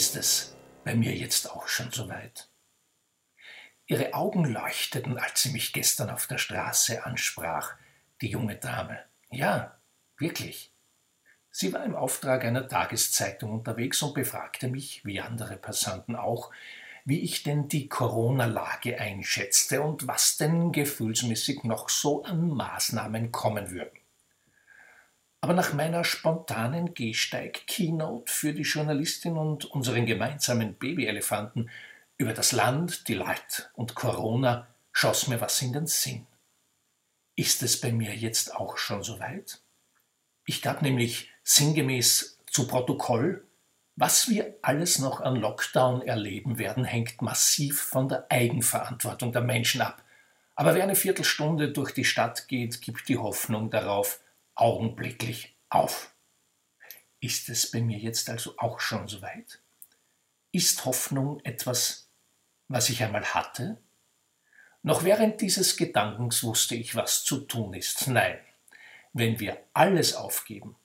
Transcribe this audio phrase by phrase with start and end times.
[0.00, 2.48] Ist es bei mir jetzt auch schon so weit?
[3.84, 7.74] Ihre Augen leuchteten, als sie mich gestern auf der Straße ansprach,
[8.22, 8.98] die junge Dame.
[9.30, 9.78] Ja,
[10.16, 10.72] wirklich.
[11.50, 16.50] Sie war im Auftrag einer Tageszeitung unterwegs und befragte mich, wie andere Passanten auch,
[17.04, 23.70] wie ich denn die Corona-Lage einschätzte und was denn gefühlsmäßig noch so an Maßnahmen kommen
[23.70, 23.99] würden.
[25.40, 31.70] Aber nach meiner spontanen Gehsteig-Keynote für die Journalistin und unseren gemeinsamen Babyelefanten
[32.18, 36.26] über das Land, die Leid und Corona schoss mir was in den Sinn.
[37.36, 39.60] Ist es bei mir jetzt auch schon so weit?
[40.44, 43.46] Ich gab nämlich sinngemäß zu Protokoll,
[43.96, 49.80] was wir alles noch an Lockdown erleben werden, hängt massiv von der Eigenverantwortung der Menschen
[49.80, 50.02] ab.
[50.54, 54.20] Aber wer eine Viertelstunde durch die Stadt geht, gibt die Hoffnung darauf,
[54.60, 56.14] augenblicklich auf.
[57.20, 59.60] Ist es bei mir jetzt also auch schon so weit?
[60.52, 62.08] Ist Hoffnung etwas,
[62.68, 63.78] was ich einmal hatte?
[64.82, 68.08] Noch während dieses Gedankens wusste ich, was zu tun ist.
[68.08, 68.38] Nein,
[69.12, 70.76] wenn wir alles aufgeben,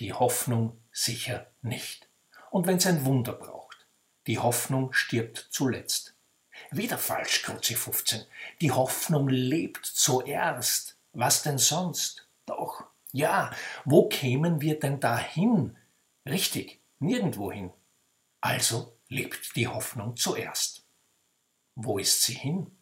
[0.00, 2.08] die Hoffnung sicher nicht.
[2.50, 3.86] Und wenn es ein Wunder braucht,
[4.26, 6.14] die Hoffnung stirbt zuletzt.
[6.70, 8.24] Wieder falsch, Kruzi 15.
[8.60, 10.96] Die Hoffnung lebt zuerst.
[11.12, 12.26] Was denn sonst?
[12.46, 12.83] Doch,
[13.14, 13.52] ja,
[13.84, 15.76] wo kämen wir denn dahin?
[16.26, 17.70] Richtig, nirgendwohin.
[18.40, 20.84] Also lebt die Hoffnung zuerst.
[21.76, 22.72] Wo ist sie hin?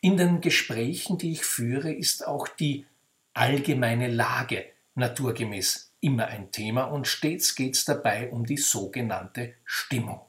[0.00, 2.86] In den Gesprächen, die ich führe, ist auch die
[3.34, 10.22] allgemeine Lage naturgemäß immer ein Thema und stets geht es dabei um die sogenannte Stimmung.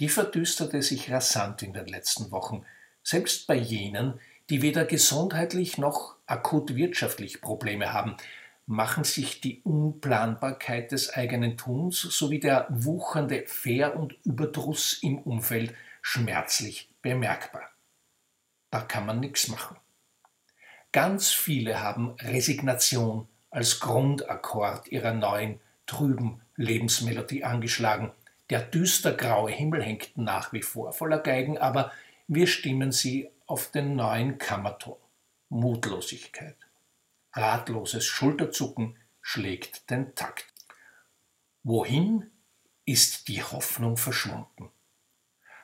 [0.00, 2.66] Die verdüsterte sich rasant in den letzten Wochen,
[3.04, 4.18] selbst bei jenen,
[4.50, 8.16] die weder gesundheitlich noch akut wirtschaftlich Probleme haben,
[8.66, 15.74] machen sich die Unplanbarkeit des eigenen Tuns sowie der wuchernde Fair- und Überdruss im Umfeld
[16.02, 17.70] schmerzlich bemerkbar.
[18.70, 19.76] Da kann man nichts machen.
[20.92, 28.10] Ganz viele haben Resignation als Grundakkord ihrer neuen, trüben Lebensmelodie angeschlagen.
[28.50, 31.92] Der düstergraue Himmel hängt nach wie vor voller Geigen, aber
[32.28, 34.96] wir stimmen sie auf den neuen Kammerton.
[35.48, 36.56] Mutlosigkeit.
[37.32, 40.52] Ratloses Schulterzucken schlägt den Takt.
[41.62, 42.30] Wohin
[42.84, 44.70] ist die Hoffnung verschwunden?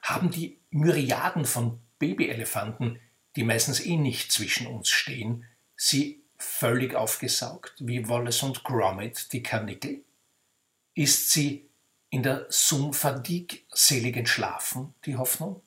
[0.03, 3.01] Haben die Myriaden von Babyelefanten,
[3.37, 9.43] die meistens eh nicht zwischen uns stehen, sie völlig aufgesaugt, wie Wallace und Gromit die
[9.43, 10.05] Karnickel?
[10.95, 11.71] Ist sie
[12.11, 15.63] in der Sumfadig seligen Schlafen, die Hoffnung?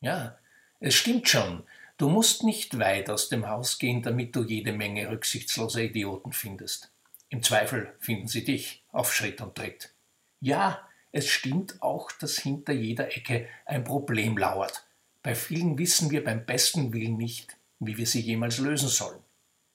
[0.00, 0.38] Ja,
[0.80, 1.64] es stimmt schon,
[1.96, 6.90] du musst nicht weit aus dem Haus gehen, damit du jede Menge rücksichtsloser Idioten findest.
[7.30, 9.92] Im Zweifel finden sie dich auf Schritt und Tritt.
[10.40, 14.84] Ja, es stimmt auch, dass hinter jeder Ecke ein Problem lauert.
[15.22, 19.20] Bei vielen wissen wir beim besten Willen nicht, wie wir sie jemals lösen sollen.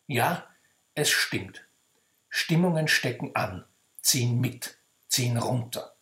[0.07, 0.47] Ja,
[0.95, 1.65] es stimmt.
[2.29, 3.65] Stimmungen stecken an,
[4.01, 4.77] ziehen mit,
[5.07, 5.92] ziehen runter.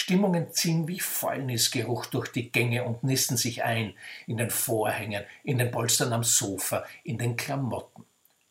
[0.00, 3.94] Stimmungen ziehen wie Fäulnisgeruch durch die Gänge und nisten sich ein
[4.28, 8.04] in den Vorhängen, in den Polstern am Sofa, in den Klamotten.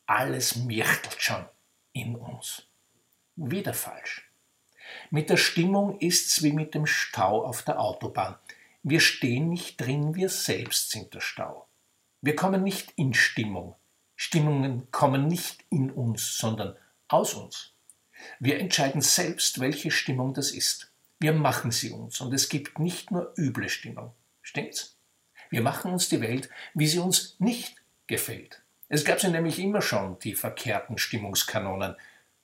[0.07, 1.45] Alles mirchtelt schon
[1.93, 2.63] in uns.
[3.37, 4.29] Wieder falsch.
[5.09, 8.35] Mit der Stimmung ist's wie mit dem Stau auf der Autobahn.
[8.83, 11.65] Wir stehen nicht drin, wir selbst sind der Stau.
[12.19, 13.75] Wir kommen nicht in Stimmung.
[14.17, 16.75] Stimmungen kommen nicht in uns, sondern
[17.07, 17.71] aus uns.
[18.37, 20.91] Wir entscheiden selbst, welche Stimmung das ist.
[21.19, 24.13] Wir machen sie uns und es gibt nicht nur üble Stimmung.
[24.41, 24.97] Stimmt's?
[25.49, 28.61] Wir machen uns die Welt, wie sie uns nicht gefällt.
[28.89, 31.95] Es gab sie nämlich immer schon, die verkehrten Stimmungskanonen.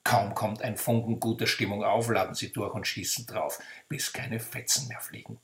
[0.04, 4.40] Kaum kommt ein Funken guter Stimmung auf, laden sie durch und schießen drauf, bis keine
[4.40, 5.40] Fetzen mehr fliegen.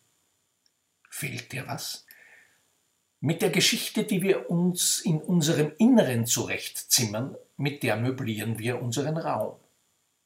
[1.09, 2.05] Fehlt dir was?
[3.21, 9.17] Mit der Geschichte, die wir uns in unserem Inneren zurechtzimmern, mit der möblieren wir unseren
[9.17, 9.59] Raum.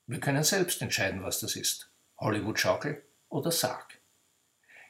[0.07, 1.89] Wir können selbst entscheiden, was das ist.
[2.23, 3.99] Hollywood-Schaukel oder Sarg.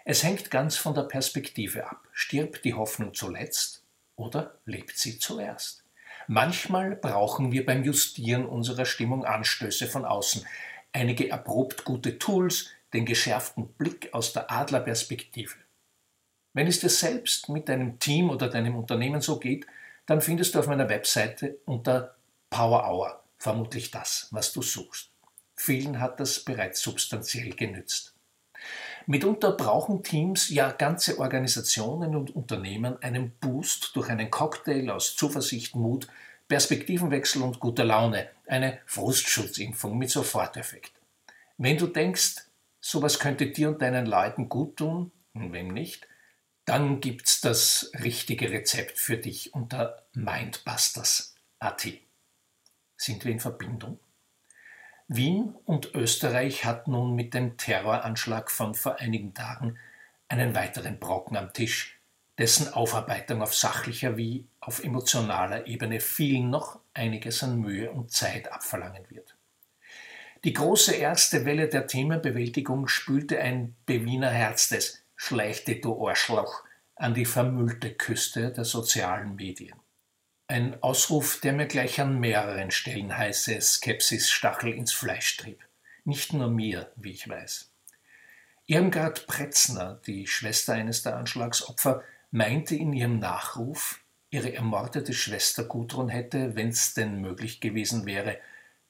[0.05, 2.07] Es hängt ganz von der Perspektive ab.
[2.11, 3.83] Stirbt die Hoffnung zuletzt
[4.15, 5.83] oder lebt sie zuerst?
[6.27, 10.45] Manchmal brauchen wir beim Justieren unserer Stimmung Anstöße von außen,
[10.93, 15.55] einige erprobt gute Tools, den geschärften Blick aus der Adlerperspektive.
[16.53, 19.65] Wenn es dir selbst mit deinem Team oder deinem Unternehmen so geht,
[20.05, 22.15] dann findest du auf meiner Webseite unter
[22.49, 25.12] Power Hour vermutlich das, was du suchst.
[25.65, 28.13] Vielen hat das bereits substanziell genützt.
[29.05, 35.73] Mitunter brauchen Teams, ja ganze Organisationen und Unternehmen einen Boost durch einen Cocktail aus Zuversicht,
[35.73, 36.09] Mut,
[36.49, 40.91] Perspektivenwechsel und guter Laune, eine Frustschutzimpfung mit Soforteffekt.
[41.57, 42.43] Wenn du denkst,
[42.81, 46.05] sowas könnte dir und deinen Leuten gut tun, und wem nicht,
[46.65, 51.87] dann gibt's das richtige Rezept für dich unter mindbusters.at.
[52.97, 53.97] Sind wir in Verbindung?
[55.15, 59.77] Wien und Österreich hat nun mit dem Terroranschlag von vor einigen Tagen
[60.27, 61.99] einen weiteren Brocken am Tisch,
[62.39, 68.51] dessen Aufarbeitung auf sachlicher wie auf emotionaler Ebene vielen noch einiges an Mühe und Zeit
[68.51, 69.35] abverlangen wird.
[70.43, 76.63] Die große erste Welle der Themenbewältigung spülte ein Bewiener Herz des Schleichte du Arschloch
[76.95, 79.82] an die vermüllte Küste der sozialen Medien.
[80.53, 85.65] Ein Ausruf, der mir gleich an mehreren Stellen heiße Skepsis-Stachel ins Fleisch trieb.
[86.05, 87.71] Nicht nur mir, wie ich weiß.
[88.67, 96.09] Irmgard Pretzner, die Schwester eines der Anschlagsopfer, meinte in ihrem Nachruf, ihre ermordete Schwester Gudrun
[96.09, 98.37] hätte, wenn's denn möglich gewesen wäre,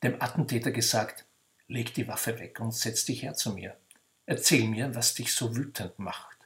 [0.04, 1.24] dem Attentäter gesagt,
[1.70, 3.78] leg die Waffe weg und setz dich her zu mir.
[4.26, 6.40] Erzähl mir, was dich so wütend macht.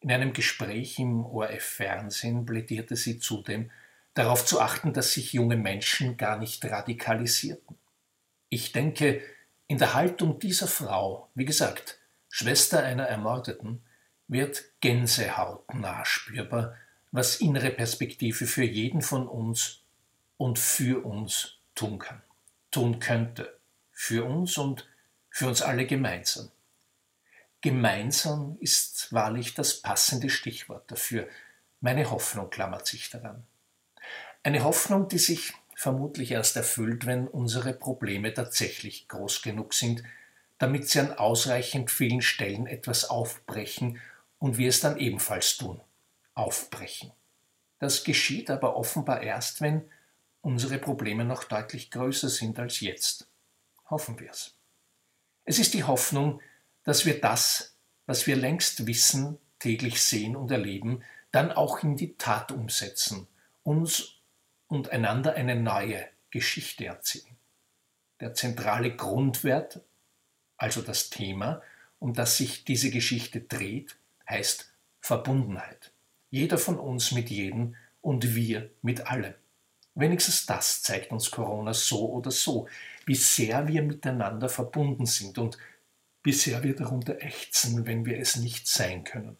[0.00, 3.70] In einem Gespräch im ORF-Fernsehen plädierte sie zudem,
[4.14, 7.76] darauf zu achten, dass sich junge Menschen gar nicht radikalisierten.
[8.48, 9.22] Ich denke,
[9.66, 11.98] in der Haltung dieser Frau, wie gesagt,
[12.28, 13.82] Schwester einer Ermordeten,
[14.28, 16.76] wird Gänsehaut nachspürbar,
[17.10, 19.80] was innere Perspektive für jeden von uns
[20.36, 22.22] und für uns tun kann,
[22.70, 23.58] tun könnte,
[23.90, 24.88] für uns und
[25.30, 26.50] für uns alle gemeinsam.
[27.60, 31.28] Gemeinsam ist wahrlich das passende Stichwort dafür.
[31.80, 33.46] Meine Hoffnung klammert sich daran.
[34.44, 40.02] Eine Hoffnung, die sich vermutlich erst erfüllt, wenn unsere Probleme tatsächlich groß genug sind,
[40.58, 44.00] damit sie an ausreichend vielen Stellen etwas aufbrechen
[44.38, 45.80] und wir es dann ebenfalls tun,
[46.34, 47.12] aufbrechen.
[47.78, 49.82] Das geschieht aber offenbar erst, wenn
[50.40, 53.28] unsere Probleme noch deutlich größer sind als jetzt.
[53.90, 54.56] Hoffen wir es.
[55.44, 56.40] Es ist die Hoffnung,
[56.84, 62.16] dass wir das, was wir längst wissen, täglich sehen und erleben, dann auch in die
[62.16, 63.28] Tat umsetzen,
[63.62, 64.21] uns
[64.72, 67.36] und einander eine neue Geschichte erzählen.
[68.20, 69.82] Der zentrale Grundwert,
[70.56, 71.60] also das Thema,
[71.98, 74.72] um das sich diese Geschichte dreht, heißt
[75.02, 75.92] Verbundenheit.
[76.30, 79.34] Jeder von uns mit jedem und wir mit allem.
[79.94, 82.66] Wenigstens das zeigt uns Corona so oder so,
[83.04, 85.58] wie sehr wir miteinander verbunden sind und
[86.22, 89.36] wie sehr wir darunter ächzen, wenn wir es nicht sein können.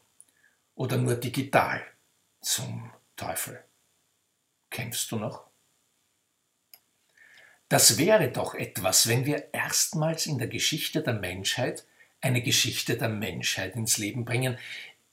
[0.75, 1.81] Oder nur digital
[2.43, 3.65] zum Teufel.
[4.73, 5.45] Kämpfst du noch?
[7.69, 11.87] Das wäre doch etwas, wenn wir erstmals in der Geschichte der Menschheit
[12.21, 14.59] eine Geschichte der Menschheit ins Leben bringen,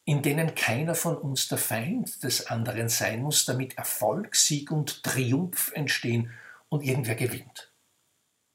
[0.06, 5.04] in denen keiner von uns der Feind des anderen sein muss, damit Erfolg, Sieg und
[5.04, 6.32] Triumph entstehen
[6.70, 7.72] und irgendwer gewinnt.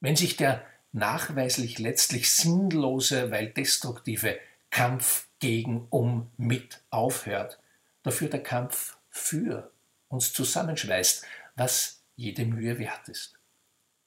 [0.00, 4.38] Wenn sich der nachweislich letztlich sinnlose, weil destruktive
[4.70, 7.58] Kampf gegen, um, mit aufhört,
[8.02, 9.73] dafür der Kampf für
[10.14, 11.26] uns zusammenschweißt,
[11.56, 13.38] was jede Mühe wert ist.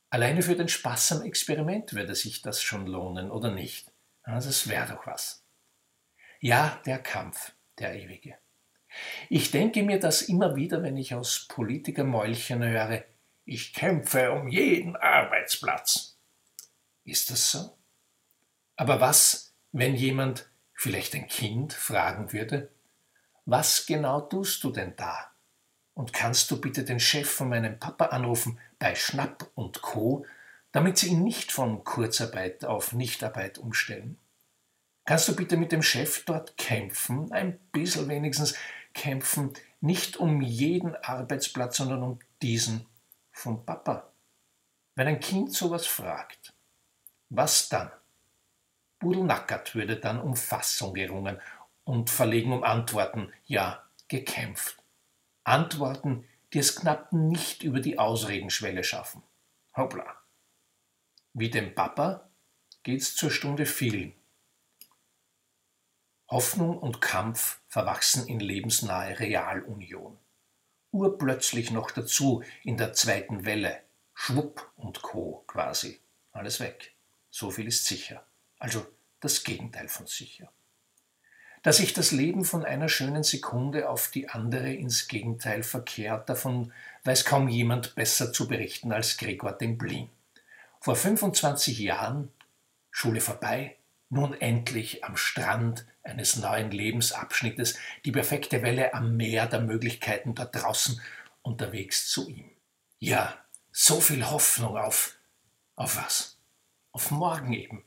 [0.09, 3.91] Alleine für den Spaß am Experiment würde sich das schon lohnen, oder nicht?
[4.25, 5.43] Das wäre doch was.
[6.39, 8.37] Ja, der Kampf, der ewige.
[9.29, 13.03] Ich denke mir das immer wieder, wenn ich aus Politikermäulchen höre,
[13.45, 16.17] ich kämpfe um jeden Arbeitsplatz.
[17.03, 17.77] Ist das so?
[18.75, 22.69] Aber was, wenn jemand, vielleicht ein Kind, fragen würde,
[23.45, 25.31] was genau tust du denn da?
[25.97, 30.27] Und kannst du bitte den Chef von meinem Papa anrufen bei Schnapp und Co.,
[30.71, 34.19] damit sie ihn nicht von Kurzarbeit auf Nichtarbeit umstellen?
[35.05, 38.53] Kannst du bitte mit dem Chef dort kämpfen, ein bisschen wenigstens
[38.93, 42.85] kämpfen, nicht um jeden Arbeitsplatz, sondern um diesen
[43.31, 44.07] vom Papa?
[44.93, 46.53] Wenn ein Kind sowas fragt,
[47.29, 47.91] was dann?
[48.99, 51.41] Budelnackert würde dann um Fassung gerungen
[51.85, 54.76] und verlegen um Antworten, ja, gekämpft.
[55.47, 59.23] Antworten, die es knapp nicht über die Ausredenschwelle schaffen.
[59.75, 60.21] Hoppla.
[61.33, 62.29] Wie dem Papa
[62.83, 64.13] geht's zur Stunde vielen.
[66.29, 70.17] Hoffnung und Kampf verwachsen in lebensnahe Realunion.
[70.91, 73.83] Urplötzlich noch dazu in der zweiten Welle.
[74.13, 75.45] Schwupp und Co.
[75.47, 76.01] quasi.
[76.33, 76.93] Alles weg.
[77.29, 78.25] So viel ist sicher.
[78.59, 78.85] Also
[79.21, 80.51] das Gegenteil von sicher
[81.67, 86.71] dass sich das Leben von einer schönen Sekunde auf die andere ins Gegenteil verkehrt, davon
[87.03, 90.07] weiß kaum jemand besser zu berichten als Gregor Demblin.
[90.79, 92.31] Vor 25 Jahren,
[92.89, 93.75] Schule vorbei,
[94.07, 100.55] nun endlich am Strand eines neuen Lebensabschnittes, die perfekte Welle am Meer der Möglichkeiten dort
[100.55, 101.01] draußen,
[101.41, 102.49] unterwegs zu ihm.
[102.99, 103.37] Ja,
[103.73, 105.17] so viel Hoffnung auf,
[105.75, 106.37] auf was?
[106.93, 107.83] Auf morgen eben.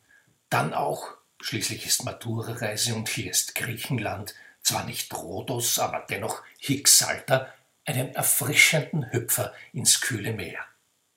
[0.51, 7.53] Dann auch Schließlich ist Matura-Reise und hier ist Griechenland, zwar nicht Rhodos, aber dennoch Hicksalter,
[7.85, 10.61] einen erfrischenden Hüpfer ins kühle Meer.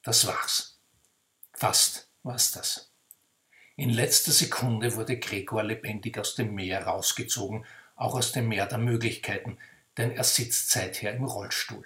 [0.02, 0.80] Das war's.
[1.54, 2.90] Fast war's das.
[3.76, 7.66] In letzter Sekunde wurde Gregor lebendig aus dem Meer rausgezogen,
[7.96, 9.58] auch aus dem Meer der Möglichkeiten,
[9.98, 11.86] denn er sitzt seither im Rollstuhl.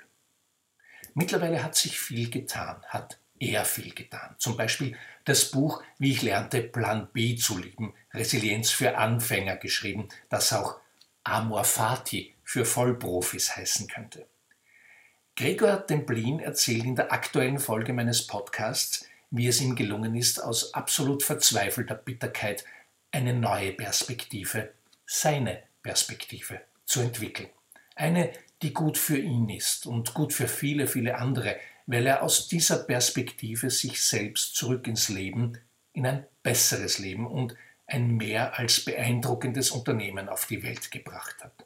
[1.13, 4.35] Mittlerweile hat sich viel getan, hat er viel getan.
[4.37, 4.95] Zum Beispiel
[5.27, 10.79] das Buch Wie ich lernte, Plan B zu lieben, Resilienz für Anfänger geschrieben, das auch
[11.23, 14.25] Amor Fati für Vollprofis heißen könnte.
[15.35, 20.73] Gregor Templin erzählt in der aktuellen Folge meines Podcasts, wie es ihm gelungen ist, aus
[20.73, 22.63] absolut verzweifelter Bitterkeit
[23.11, 24.71] eine neue Perspektive,
[25.05, 27.49] seine Perspektive, zu entwickeln.
[27.95, 28.31] Eine,
[28.61, 31.57] die gut für ihn ist und gut für viele, viele andere,
[31.87, 35.57] weil er aus dieser Perspektive sich selbst zurück ins Leben,
[35.93, 37.55] in ein besseres Leben und
[37.87, 41.65] ein mehr als beeindruckendes Unternehmen auf die Welt gebracht hat.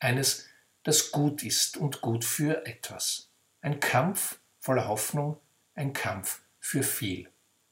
[0.00, 0.48] Eines,
[0.82, 3.30] das gut ist und gut für etwas.
[3.60, 5.38] Ein Kampf voller Hoffnung,
[5.74, 7.30] ein Kampf für viel,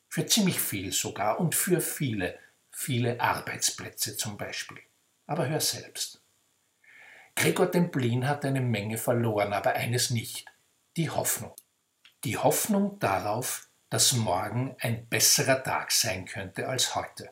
[0.09, 2.39] für ziemlich viel sogar und für viele,
[2.71, 4.79] viele Arbeitsplätze zum Beispiel.
[5.27, 6.23] Aber hör selbst.
[7.35, 10.47] Gregor Templin hat eine Menge verloren, aber eines nicht,
[10.97, 11.55] die Hoffnung
[12.25, 17.31] die Hoffnung darauf, dass morgen ein besserer Tag sein könnte als heute.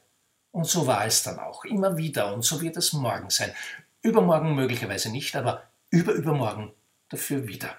[0.52, 3.52] Und so war es dann auch, immer wieder, und so wird es morgen sein.
[4.00, 6.72] Übermorgen möglicherweise nicht, aber überübermorgen
[7.08, 7.76] dafür wieder.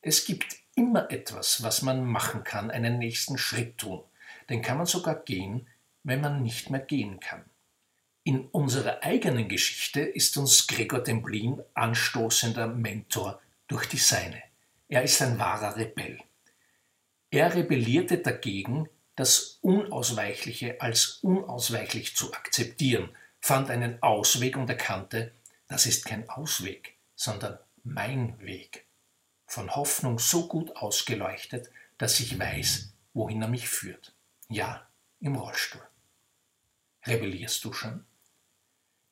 [0.00, 4.02] Es gibt immer etwas, was man machen kann, einen nächsten Schritt tun.
[4.48, 5.66] Den kann man sogar gehen,
[6.02, 7.44] wenn man nicht mehr gehen kann.
[8.24, 14.42] In unserer eigenen Geschichte ist uns Gregor Templin anstoßender Mentor durch die Seine.
[14.88, 16.18] Er ist ein wahrer Rebell.
[17.30, 25.32] Er rebellierte dagegen, das Unausweichliche als unausweichlich zu akzeptieren, fand einen Ausweg und erkannte,
[25.66, 28.86] das ist kein Ausweg, sondern mein Weg.
[29.46, 34.14] Von Hoffnung so gut ausgeleuchtet, dass ich weiß, wohin er mich führt.
[34.48, 34.88] Ja,
[35.20, 35.82] im Rollstuhl.
[37.06, 38.04] Rebellierst du schon?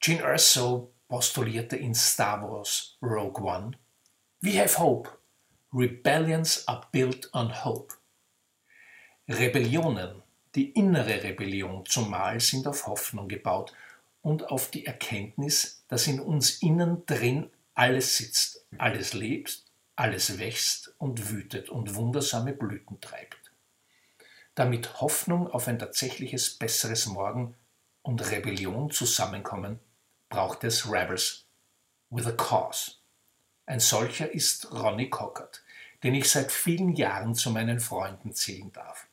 [0.01, 3.79] Jean Erso postulierte in Star Wars Rogue One,
[4.43, 5.09] We have hope.
[5.73, 7.95] Rebellions are built on hope.
[9.29, 10.23] Rebellionen,
[10.55, 13.73] die innere Rebellion zumal, sind auf Hoffnung gebaut
[14.23, 19.65] und auf die Erkenntnis, dass in uns innen drin alles sitzt, alles lebt,
[19.97, 23.53] alles wächst und wütet und wundersame Blüten treibt.
[24.55, 27.55] Damit Hoffnung auf ein tatsächliches besseres Morgen
[28.03, 29.81] und Rebellion zusammenkommen,
[30.29, 31.45] braucht es Rebels
[32.11, 32.93] with a cause.
[33.67, 35.65] Ein solcher ist Ronnie Cockert,
[36.05, 39.09] den ich seit vielen Jahren zu meinen Freunden zählen darf.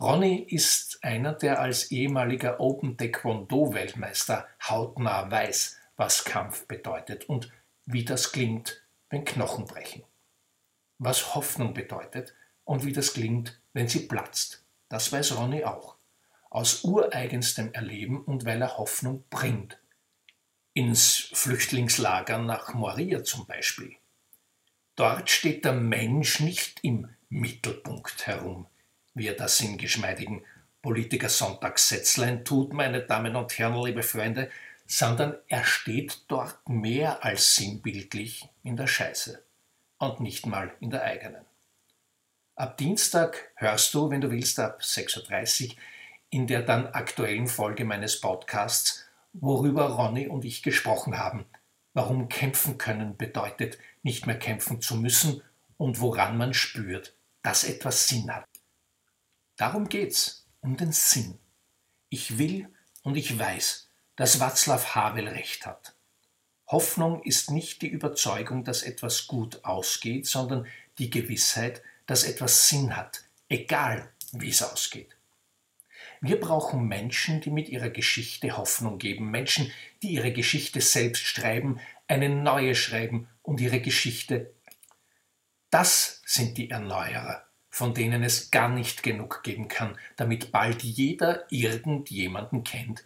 [0.00, 7.50] Ronny ist einer, der als ehemaliger Open Taekwondo-Weltmeister hautnah weiß, was Kampf bedeutet und
[7.86, 10.04] wie das klingt, wenn Knochen brechen.
[10.98, 12.34] Was Hoffnung bedeutet
[12.64, 15.96] und wie das klingt, wenn sie platzt, das weiß Ronny auch.
[16.50, 19.78] Aus ureigenstem Erleben und weil er Hoffnung bringt.
[20.74, 23.96] Ins Flüchtlingslager nach Moria zum Beispiel.
[24.96, 28.66] Dort steht der Mensch nicht im Mittelpunkt herum,
[29.14, 30.44] wie er das in geschmeidigen
[30.82, 34.50] Politiker-Sonntagssätzlein tut, meine Damen und Herren, liebe Freunde,
[34.86, 39.42] sondern er steht dort mehr als sinnbildlich in der Scheiße
[39.98, 41.44] und nicht mal in der eigenen.
[42.56, 45.76] Ab Dienstag hörst du, wenn du willst, ab 6.30 Uhr
[46.30, 51.46] in der dann aktuellen Folge meines Podcasts, worüber Ronny und ich gesprochen haben,
[51.94, 55.42] warum kämpfen können bedeutet, nicht mehr kämpfen zu müssen
[55.76, 58.46] und woran man spürt, dass etwas Sinn hat.
[59.62, 61.38] Darum geht's, um den Sinn.
[62.08, 62.68] Ich will
[63.04, 65.94] und ich weiß, dass Václav Havel recht hat.
[66.66, 70.66] Hoffnung ist nicht die Überzeugung, dass etwas gut ausgeht, sondern
[70.98, 75.16] die Gewissheit, dass etwas Sinn hat, egal wie es ausgeht.
[76.20, 79.70] Wir brauchen Menschen, die mit ihrer Geschichte Hoffnung geben, Menschen,
[80.02, 81.78] die ihre Geschichte selbst schreiben,
[82.08, 84.52] eine neue schreiben und ihre Geschichte.
[85.70, 91.50] Das sind die Erneuerer, von denen es gar nicht genug geben kann, damit bald jeder
[91.50, 93.04] irgendjemanden kennt,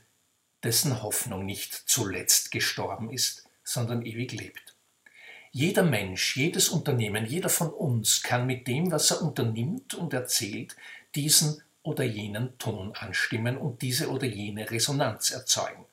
[0.65, 4.75] dessen Hoffnung nicht zuletzt gestorben ist, sondern ewig lebt.
[5.53, 10.77] Jeder Mensch, jedes Unternehmen, jeder von uns kann mit dem, was er unternimmt und erzählt,
[11.15, 15.87] diesen oder jenen Ton anstimmen und diese oder jene Resonanz erzeugen.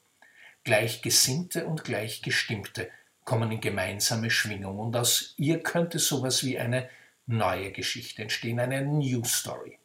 [0.63, 2.89] Gleichgesinnte und Gleichgestimmte
[3.23, 6.89] kommen in gemeinsame Schwingung und aus ihr könnte sowas wie eine
[7.25, 9.79] neue Geschichte entstehen, eine New Story.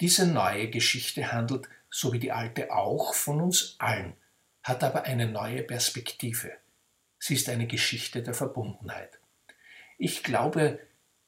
[0.00, 4.14] Diese neue Geschichte handelt, so wie die alte auch, von uns allen,
[4.62, 6.52] hat aber eine neue Perspektive.
[7.18, 9.18] Sie ist eine Geschichte der Verbundenheit.
[9.98, 10.78] Ich glaube,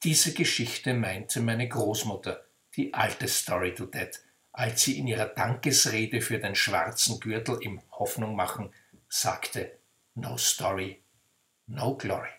[0.03, 2.45] diese Geschichte meinte meine Großmutter,
[2.77, 4.11] die alte Story to Dead,
[4.53, 8.71] als sie in ihrer Dankesrede für den schwarzen Gürtel im Hoffnung machen
[9.09, 9.79] sagte,
[10.15, 11.03] No Story,
[11.67, 12.38] no Glory.